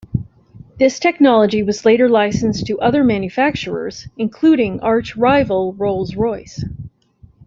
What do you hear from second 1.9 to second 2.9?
licensed to